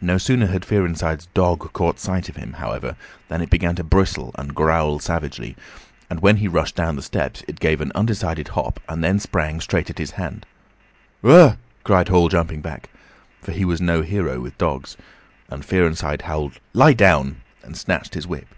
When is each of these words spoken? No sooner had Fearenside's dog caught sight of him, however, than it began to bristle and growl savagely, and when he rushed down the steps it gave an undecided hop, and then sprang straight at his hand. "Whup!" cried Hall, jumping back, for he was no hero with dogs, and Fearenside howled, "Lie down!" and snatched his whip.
No 0.00 0.18
sooner 0.18 0.48
had 0.48 0.64
Fearenside's 0.64 1.26
dog 1.32 1.72
caught 1.72 2.00
sight 2.00 2.28
of 2.28 2.34
him, 2.34 2.54
however, 2.54 2.96
than 3.28 3.40
it 3.40 3.50
began 3.50 3.76
to 3.76 3.84
bristle 3.84 4.34
and 4.34 4.52
growl 4.52 4.98
savagely, 4.98 5.54
and 6.10 6.18
when 6.18 6.38
he 6.38 6.48
rushed 6.48 6.74
down 6.74 6.96
the 6.96 7.02
steps 7.02 7.44
it 7.46 7.60
gave 7.60 7.80
an 7.80 7.92
undecided 7.94 8.48
hop, 8.48 8.80
and 8.88 9.04
then 9.04 9.20
sprang 9.20 9.60
straight 9.60 9.88
at 9.90 9.98
his 9.98 10.10
hand. 10.18 10.44
"Whup!" 11.20 11.56
cried 11.84 12.08
Hall, 12.08 12.28
jumping 12.30 12.62
back, 12.62 12.90
for 13.40 13.52
he 13.52 13.64
was 13.64 13.80
no 13.80 14.02
hero 14.02 14.40
with 14.40 14.58
dogs, 14.58 14.96
and 15.48 15.64
Fearenside 15.64 16.22
howled, 16.22 16.58
"Lie 16.72 16.94
down!" 16.94 17.42
and 17.62 17.76
snatched 17.76 18.14
his 18.14 18.26
whip. 18.26 18.48